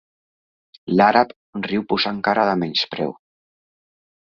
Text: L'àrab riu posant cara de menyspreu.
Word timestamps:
L'àrab 0.99 1.35
riu 1.67 1.85
posant 1.93 2.23
cara 2.29 2.49
de 2.51 2.57
menyspreu. 2.65 3.17